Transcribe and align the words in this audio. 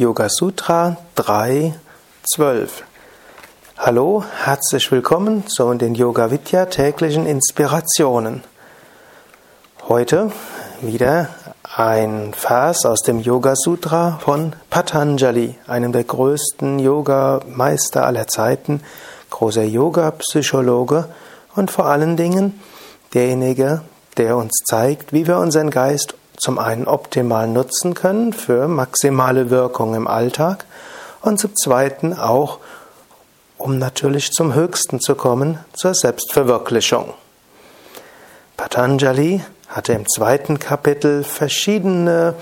Yoga 0.00 0.28
Sutra 0.30 0.96
3.12. 1.18 2.68
Hallo, 3.76 4.24
herzlich 4.44 4.90
willkommen 4.90 5.46
zu 5.46 5.74
den 5.74 5.94
Yoga 5.94 6.30
Vidya 6.30 6.64
täglichen 6.64 7.26
Inspirationen. 7.26 8.42
Heute 9.90 10.32
wieder 10.80 11.28
ein 11.76 12.32
Vers 12.32 12.86
aus 12.86 13.02
dem 13.02 13.20
Yoga 13.20 13.52
Sutra 13.54 14.18
von 14.24 14.54
Patanjali, 14.70 15.58
einem 15.66 15.92
der 15.92 16.04
größten 16.04 16.78
Yoga-Meister 16.78 18.06
aller 18.06 18.26
Zeiten, 18.26 18.80
großer 19.28 19.64
Yoga-Psychologe 19.64 21.10
und 21.54 21.70
vor 21.70 21.84
allen 21.84 22.16
Dingen 22.16 22.58
derjenige, 23.12 23.82
der 24.16 24.38
uns 24.38 24.62
zeigt, 24.64 25.12
wie 25.12 25.26
wir 25.26 25.36
unseren 25.36 25.68
Geist 25.68 26.14
zum 26.40 26.58
einen 26.58 26.86
optimal 26.86 27.46
nutzen 27.46 27.94
können 27.94 28.32
für 28.32 28.66
maximale 28.66 29.50
Wirkung 29.50 29.94
im 29.94 30.08
Alltag 30.08 30.64
und 31.22 31.38
zum 31.38 31.54
zweiten 31.54 32.14
auch, 32.18 32.58
um 33.58 33.78
natürlich 33.78 34.32
zum 34.32 34.54
Höchsten 34.54 35.00
zu 35.00 35.14
kommen, 35.14 35.58
zur 35.74 35.94
Selbstverwirklichung. 35.94 37.12
Patanjali 38.56 39.42
hatte 39.68 39.92
im 39.92 40.08
zweiten 40.08 40.58
Kapitel 40.58 41.24
verschiedene, 41.24 42.34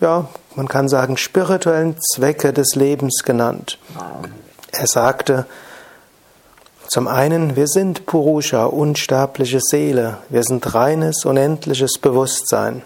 ja, 0.00 0.28
man 0.54 0.68
kann 0.68 0.88
sagen, 0.88 1.16
spirituellen 1.16 1.96
Zwecke 2.00 2.52
des 2.52 2.74
Lebens 2.74 3.22
genannt. 3.24 3.78
Er 4.70 4.86
sagte, 4.86 5.46
zum 6.88 7.06
einen, 7.06 7.54
wir 7.54 7.66
sind 7.66 8.06
Purusha, 8.06 8.64
unsterbliche 8.64 9.60
Seele, 9.60 10.18
wir 10.30 10.42
sind 10.42 10.74
reines, 10.74 11.26
unendliches 11.26 11.98
Bewusstsein. 12.00 12.82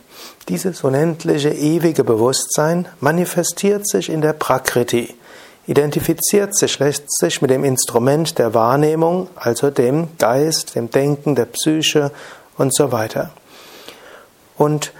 Dieses 0.48 0.82
unendliche, 0.82 1.50
ewige 1.50 2.02
Bewusstsein 2.02 2.88
manifestiert 2.98 3.88
sich 3.88 4.10
in 4.10 4.20
der 4.20 4.32
Prakriti, 4.32 5.14
identifiziert 5.68 6.56
sich 6.56 6.80
letztlich 6.80 7.40
mit 7.42 7.52
dem 7.52 7.62
Instrument 7.62 8.38
der 8.40 8.54
Wahrnehmung, 8.54 9.28
also 9.36 9.70
dem 9.70 10.08
Geist, 10.18 10.74
dem 10.74 10.90
Denken, 10.90 11.36
der 11.36 11.46
Psyche 11.46 12.10
und 12.58 12.74
so 12.74 12.90
weiter. 12.90 13.30
Und 14.58 14.92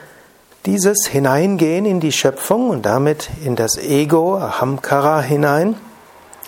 dieses 0.65 1.09
Hineingehen 1.09 1.87
in 1.87 1.99
die 1.99 2.13
Schöpfung 2.13 2.71
und 2.71 2.87
damit 2.87 3.31
in 3.45 3.57
das 3.57 3.79
Ego, 3.79 4.37
Ahamkara 4.37 5.21
hinein, 5.23 5.75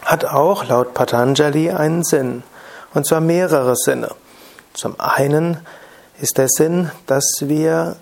hat 0.05 0.25
auch 0.25 0.67
laut 0.69 0.95
Patanjali 0.95 1.71
einen 1.71 2.05
Sinn. 2.05 2.43
Und 2.93 3.07
zwar 3.07 3.21
mehrere 3.21 3.75
Sinne. 3.77 4.11
Zum 4.73 4.99
einen 4.99 5.59
ist 6.21 6.39
der 6.39 6.49
Sinn, 6.49 6.91
dass 7.07 7.25
wir 7.41 7.97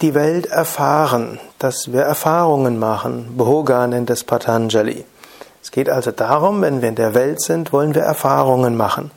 die 0.00 0.14
Welt 0.14 0.46
erfahren, 0.46 1.38
dass 1.58 1.92
wir 1.92 2.02
Erfahrungen 2.02 2.78
machen. 2.78 3.36
Bhoga 3.36 3.86
nennt 3.86 4.10
es 4.10 4.24
Patanjali. 4.24 5.04
Es 5.62 5.70
geht 5.70 5.88
also 5.88 6.10
darum, 6.10 6.60
wenn 6.60 6.82
wir 6.82 6.90
in 6.90 6.94
der 6.94 7.14
Welt 7.14 7.40
sind, 7.40 7.72
wollen 7.72 7.94
wir 7.94 8.02
Erfahrungen 8.02 8.76
machen. 8.76 9.10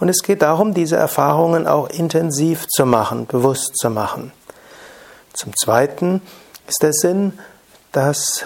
Und 0.00 0.08
es 0.08 0.22
geht 0.22 0.42
darum, 0.42 0.74
diese 0.74 0.96
Erfahrungen 0.96 1.68
auch 1.68 1.88
intensiv 1.88 2.66
zu 2.66 2.86
machen, 2.86 3.26
bewusst 3.26 3.76
zu 3.76 3.88
machen. 3.88 4.32
Zum 5.32 5.54
Zweiten 5.56 6.20
ist 6.66 6.82
der 6.82 6.92
Sinn, 6.92 7.38
dass 7.92 8.44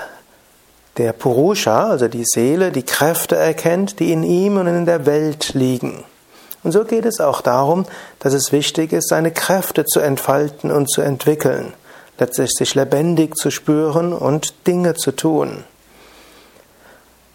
der 0.97 1.13
Purusha, 1.13 1.91
also 1.91 2.09
die 2.09 2.25
Seele, 2.25 2.73
die 2.73 2.83
Kräfte 2.83 3.37
erkennt, 3.37 4.01
die 4.01 4.13
in 4.13 4.23
ihm 4.23 4.57
und 4.57 4.67
in 4.67 4.87
der 4.87 5.07
Welt 5.07 5.55
liegen. 5.55 6.05
Und 6.63 6.73
so 6.73 6.85
geht 6.85 7.05
es 7.05 7.21
auch 7.21 7.43
darum, 7.43 7.87
dass 8.19 8.33
es 8.33 8.51
wichtig 8.51 8.93
ist, 8.93 9.09
seine 9.09 9.31
Kräfte 9.31 9.85
zu 9.85 10.01
entfalten 10.01 10.71
und 10.71 10.91
zu 10.91 11.01
entwickeln, 11.01 11.75
letztlich 12.19 12.51
sich 12.51 12.75
lebendig 12.75 13.37
zu 13.37 13.51
spüren 13.51 14.13
und 14.13 14.67
Dinge 14.67 14.95
zu 14.95 15.13
tun. 15.13 15.65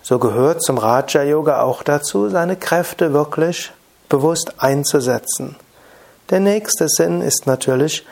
So 0.04 0.20
gehört 0.20 0.64
zum 0.64 0.78
Raja 0.78 1.24
Yoga 1.24 1.62
auch 1.62 1.84
dazu, 1.84 2.28
seine 2.30 2.58
Kräfte 2.58 3.14
wirklich 3.14 3.72
bewusst 4.10 4.56
einzusetzen. 4.58 5.56
Der 6.32 6.40
nächste 6.40 6.88
Sinn 6.90 7.22
ist 7.22 7.46
natürlich, 7.46 8.06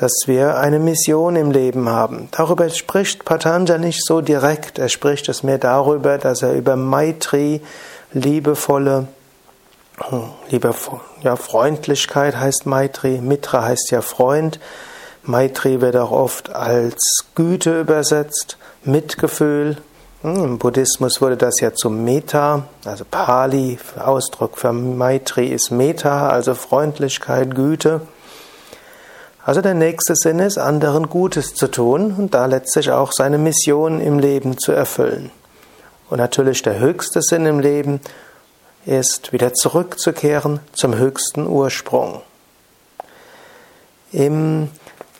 dass 0.00 0.22
wir 0.24 0.56
eine 0.56 0.78
Mission 0.78 1.36
im 1.36 1.50
Leben 1.50 1.90
haben. 1.90 2.28
Darüber 2.30 2.70
spricht 2.70 3.26
Patanjali 3.26 3.88
nicht 3.88 4.02
so 4.02 4.22
direkt. 4.22 4.78
Er 4.78 4.88
spricht 4.88 5.28
es 5.28 5.42
mehr 5.42 5.58
darüber, 5.58 6.16
dass 6.16 6.40
er 6.40 6.54
über 6.54 6.74
Maitri, 6.74 7.60
liebevolle, 8.14 9.08
liebe, 10.48 10.74
ja, 11.20 11.36
Freundlichkeit 11.36 12.34
heißt 12.34 12.64
Maitri, 12.64 13.18
Mitra 13.20 13.62
heißt 13.62 13.90
ja 13.90 14.00
Freund. 14.00 14.58
Maitri 15.22 15.82
wird 15.82 15.96
auch 15.96 16.12
oft 16.12 16.54
als 16.54 17.26
Güte 17.34 17.82
übersetzt, 17.82 18.56
Mitgefühl. 18.84 19.76
Hm, 20.22 20.44
Im 20.44 20.58
Buddhismus 20.58 21.20
wurde 21.20 21.36
das 21.36 21.60
ja 21.60 21.74
zum 21.74 22.04
Meta, 22.04 22.64
also 22.86 23.04
Pali, 23.04 23.78
Ausdruck 24.02 24.56
für 24.56 24.72
Maitri 24.72 25.48
ist 25.48 25.70
Meta, 25.70 26.30
also 26.30 26.54
Freundlichkeit, 26.54 27.54
Güte. 27.54 28.00
Also 29.44 29.62
der 29.62 29.74
nächste 29.74 30.14
Sinn 30.16 30.38
ist, 30.38 30.58
anderen 30.58 31.08
Gutes 31.08 31.54
zu 31.54 31.68
tun 31.68 32.14
und 32.16 32.34
da 32.34 32.46
letztlich 32.46 32.90
auch 32.90 33.12
seine 33.12 33.38
Mission 33.38 34.00
im 34.00 34.18
Leben 34.18 34.58
zu 34.58 34.72
erfüllen. 34.72 35.30
Und 36.10 36.18
natürlich 36.18 36.62
der 36.62 36.78
höchste 36.78 37.22
Sinn 37.22 37.46
im 37.46 37.60
Leben 37.60 38.00
ist, 38.84 39.32
wieder 39.32 39.54
zurückzukehren 39.54 40.60
zum 40.72 40.96
höchsten 40.96 41.46
Ursprung. 41.46 42.22
Im 44.12 44.68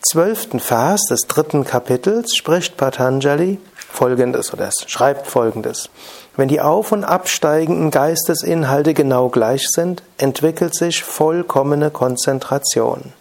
zwölften 0.01 0.59
Vers 0.59 1.01
des 1.09 1.21
dritten 1.21 1.63
Kapitels 1.63 2.35
spricht 2.35 2.77
Patanjali 2.77 3.59
folgendes 3.91 4.53
oder 4.53 4.67
es 4.67 4.85
schreibt 4.87 5.27
folgendes. 5.27 5.89
Wenn 6.35 6.47
die 6.47 6.61
auf- 6.61 6.91
und 6.91 7.03
absteigenden 7.03 7.91
Geistesinhalte 7.91 8.93
genau 8.93 9.29
gleich 9.29 9.65
sind, 9.69 10.03
entwickelt 10.17 10.75
sich 10.75 11.03
vollkommene 11.03 11.91
Konzentration. 11.91 13.13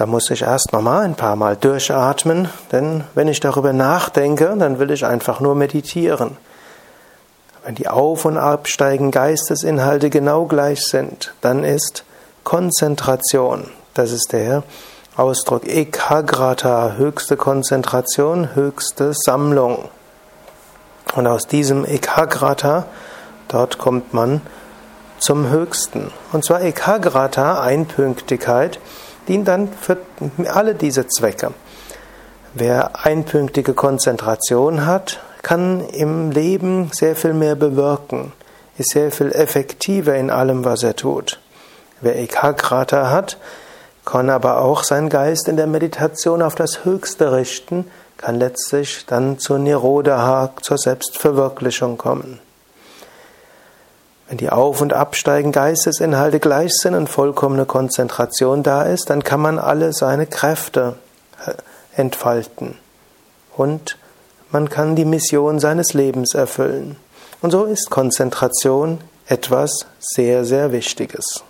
Da 0.00 0.06
muss 0.06 0.30
ich 0.30 0.40
erst 0.40 0.72
nochmal 0.72 1.04
ein 1.04 1.14
paar 1.14 1.36
Mal 1.36 1.58
durchatmen, 1.58 2.48
denn 2.72 3.04
wenn 3.14 3.28
ich 3.28 3.38
darüber 3.38 3.74
nachdenke, 3.74 4.56
dann 4.58 4.78
will 4.78 4.90
ich 4.92 5.04
einfach 5.04 5.40
nur 5.40 5.54
meditieren. 5.54 6.38
Wenn 7.66 7.74
die 7.74 7.86
auf- 7.86 8.24
und 8.24 8.38
absteigenden 8.38 9.10
Geistesinhalte 9.10 10.08
genau 10.08 10.46
gleich 10.46 10.84
sind, 10.84 11.34
dann 11.42 11.64
ist 11.64 12.04
Konzentration, 12.44 13.66
das 13.92 14.12
ist 14.12 14.32
der 14.32 14.62
Ausdruck 15.18 15.66
Ekagrata, 15.66 16.94
höchste 16.96 17.36
Konzentration, 17.36 18.54
höchste 18.54 19.12
Sammlung. 19.12 19.90
Und 21.14 21.26
aus 21.26 21.46
diesem 21.46 21.84
Ekagrata, 21.84 22.86
dort 23.48 23.76
kommt 23.76 24.14
man 24.14 24.40
zum 25.18 25.50
Höchsten. 25.50 26.10
Und 26.32 26.42
zwar 26.42 26.62
Ekagrata, 26.62 27.60
Einpünktigkeit, 27.60 28.80
dient 29.28 29.48
dann 29.48 29.68
für 29.68 29.98
alle 30.46 30.74
diese 30.74 31.06
Zwecke. 31.06 31.52
Wer 32.54 33.04
einpünktige 33.04 33.74
Konzentration 33.74 34.86
hat, 34.86 35.20
kann 35.42 35.86
im 35.88 36.30
Leben 36.30 36.90
sehr 36.92 37.16
viel 37.16 37.32
mehr 37.32 37.54
bewirken, 37.54 38.32
ist 38.76 38.90
sehr 38.90 39.12
viel 39.12 39.32
effektiver 39.32 40.16
in 40.16 40.30
allem, 40.30 40.64
was 40.64 40.82
er 40.82 40.96
tut. 40.96 41.38
Wer 42.00 42.18
Ekagrata 42.18 43.10
hat, 43.10 43.36
kann 44.04 44.30
aber 44.30 44.62
auch 44.62 44.82
seinen 44.82 45.08
Geist 45.08 45.48
in 45.48 45.56
der 45.56 45.66
Meditation 45.66 46.42
auf 46.42 46.54
das 46.54 46.84
Höchste 46.84 47.32
richten, 47.32 47.90
kann 48.16 48.38
letztlich 48.38 49.06
dann 49.06 49.38
zur 49.38 49.58
Nirodha, 49.58 50.52
zur 50.60 50.78
Selbstverwirklichung 50.78 51.96
kommen. 51.96 52.40
Wenn 54.30 54.38
die 54.38 54.50
auf- 54.50 54.80
und 54.80 54.92
absteigenden 54.92 55.50
Geistesinhalte 55.50 56.38
gleich 56.38 56.70
sind 56.72 56.94
und 56.94 57.08
vollkommene 57.08 57.66
Konzentration 57.66 58.62
da 58.62 58.84
ist, 58.84 59.10
dann 59.10 59.24
kann 59.24 59.40
man 59.40 59.58
alle 59.58 59.92
seine 59.92 60.24
Kräfte 60.24 60.94
äh, 61.44 61.54
entfalten 62.00 62.78
und 63.56 63.98
man 64.52 64.70
kann 64.70 64.94
die 64.94 65.04
Mission 65.04 65.58
seines 65.58 65.94
Lebens 65.94 66.34
erfüllen. 66.34 66.94
Und 67.42 67.50
so 67.50 67.64
ist 67.64 67.90
Konzentration 67.90 69.00
etwas 69.26 69.86
sehr, 69.98 70.44
sehr 70.44 70.70
Wichtiges. 70.70 71.42